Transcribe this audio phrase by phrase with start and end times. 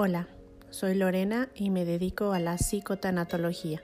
[0.00, 0.28] Hola,
[0.70, 3.82] soy Lorena y me dedico a la psicotanatología.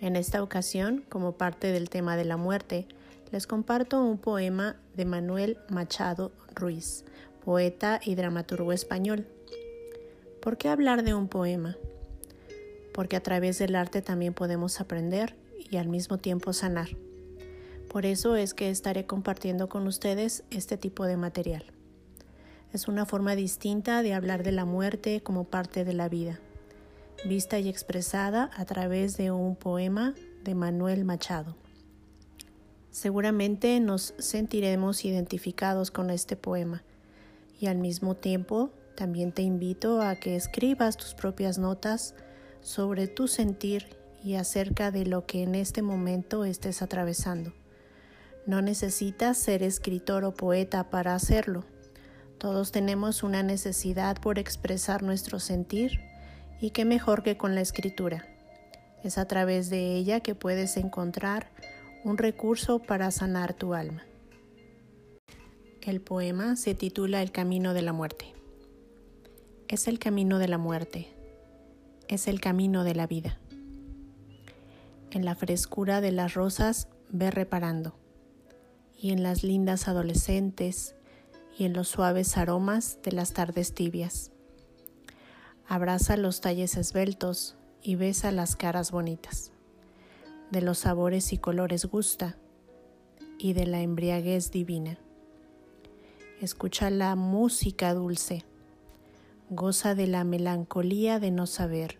[0.00, 2.86] En esta ocasión, como parte del tema de la muerte,
[3.32, 7.04] les comparto un poema de Manuel Machado Ruiz,
[7.44, 9.26] poeta y dramaturgo español.
[10.40, 11.76] ¿Por qué hablar de un poema?
[12.92, 15.34] Porque a través del arte también podemos aprender
[15.68, 16.90] y al mismo tiempo sanar.
[17.90, 21.73] Por eso es que estaré compartiendo con ustedes este tipo de material.
[22.74, 26.40] Es una forma distinta de hablar de la muerte como parte de la vida,
[27.24, 31.54] vista y expresada a través de un poema de Manuel Machado.
[32.90, 36.82] Seguramente nos sentiremos identificados con este poema
[37.60, 42.16] y al mismo tiempo también te invito a que escribas tus propias notas
[42.60, 47.52] sobre tu sentir y acerca de lo que en este momento estés atravesando.
[48.46, 51.64] No necesitas ser escritor o poeta para hacerlo.
[52.44, 56.00] Todos tenemos una necesidad por expresar nuestro sentir
[56.60, 58.28] y qué mejor que con la escritura.
[59.02, 61.50] Es a través de ella que puedes encontrar
[62.04, 64.04] un recurso para sanar tu alma.
[65.80, 68.34] El poema se titula El camino de la muerte.
[69.66, 71.08] Es el camino de la muerte,
[72.08, 73.38] es el camino de la vida.
[75.12, 77.96] En la frescura de las rosas ve reparando,
[79.00, 80.94] y en las lindas adolescentes,
[81.56, 84.30] y en los suaves aromas de las tardes tibias.
[85.66, 89.52] Abraza los talles esbeltos y besa las caras bonitas.
[90.50, 92.36] De los sabores y colores gusta
[93.38, 94.98] y de la embriaguez divina.
[96.40, 98.44] Escucha la música dulce.
[99.50, 101.98] Goza de la melancolía de no saber,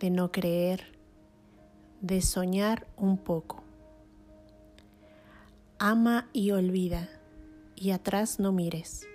[0.00, 0.92] de no creer,
[2.00, 3.62] de soñar un poco.
[5.78, 7.08] Ama y olvida
[7.76, 9.06] y atrás no mires.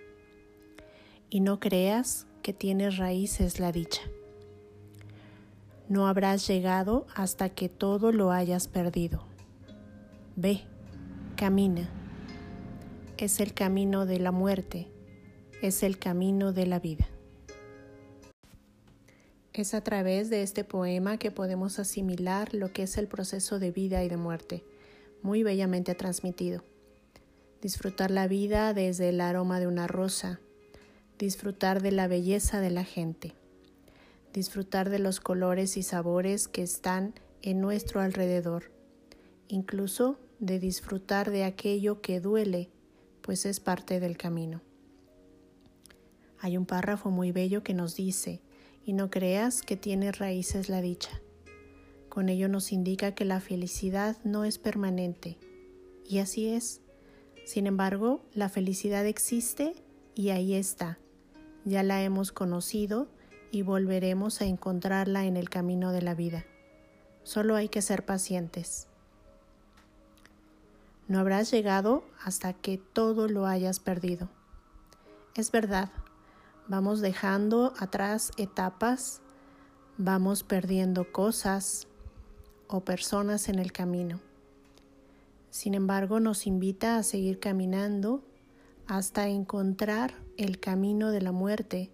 [1.29, 4.01] Y no creas que tienes raíces la dicha.
[5.87, 9.23] No habrás llegado hasta que todo lo hayas perdido.
[10.35, 10.61] Ve,
[11.35, 11.89] camina.
[13.17, 14.87] Es el camino de la muerte,
[15.61, 17.07] es el camino de la vida.
[19.51, 23.71] Es a través de este poema que podemos asimilar lo que es el proceso de
[23.71, 24.63] vida y de muerte,
[25.21, 26.63] muy bellamente transmitido
[27.61, 30.39] disfrutar la vida desde el aroma de una rosa,
[31.17, 33.33] disfrutar de la belleza de la gente,
[34.33, 38.71] disfrutar de los colores y sabores que están en nuestro alrededor,
[39.47, 42.69] incluso de disfrutar de aquello que duele,
[43.21, 44.61] pues es parte del camino.
[46.39, 48.41] Hay un párrafo muy bello que nos dice,
[48.85, 51.21] y no creas que tiene raíces la dicha.
[52.07, 55.37] Con ello nos indica que la felicidad no es permanente,
[56.07, 56.81] y así es.
[57.49, 59.73] Sin embargo, la felicidad existe
[60.13, 60.99] y ahí está.
[61.65, 63.07] Ya la hemos conocido
[63.49, 66.45] y volveremos a encontrarla en el camino de la vida.
[67.23, 68.87] Solo hay que ser pacientes.
[71.07, 74.29] No habrás llegado hasta que todo lo hayas perdido.
[75.33, 75.89] Es verdad,
[76.67, 79.21] vamos dejando atrás etapas,
[79.97, 81.87] vamos perdiendo cosas
[82.67, 84.19] o personas en el camino.
[85.51, 88.23] Sin embargo, nos invita a seguir caminando
[88.87, 91.91] hasta encontrar el camino de la muerte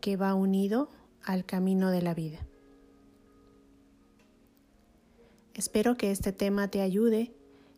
[0.00, 0.90] que va unido
[1.22, 2.38] al camino de la vida.
[5.54, 7.32] Espero que este tema te ayude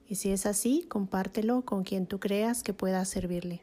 [0.07, 3.61] y si es así, compártelo con quien tú creas que pueda servirle.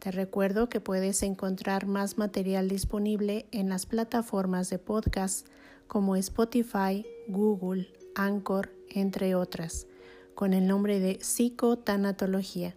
[0.00, 5.46] Te recuerdo que puedes encontrar más material disponible en las plataformas de podcast
[5.86, 9.86] como Spotify, Google, Anchor, entre otras
[10.34, 12.74] con el nombre de psicotanatología.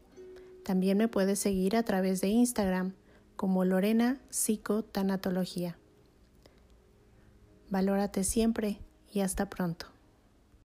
[0.63, 2.94] También me puedes seguir a través de Instagram
[3.35, 5.78] como Lorena Psicotanatología.
[7.69, 8.79] Valórate siempre
[9.12, 9.97] y hasta pronto.